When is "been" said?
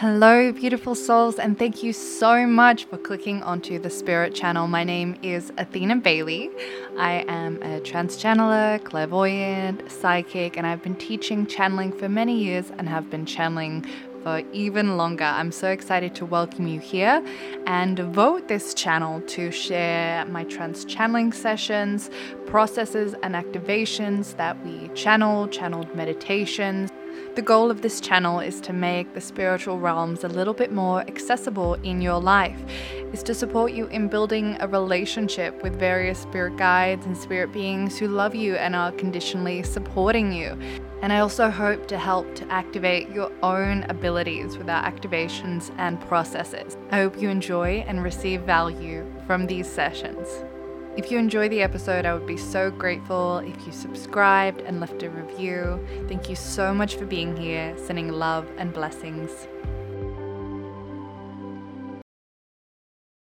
10.82-10.96, 13.10-13.26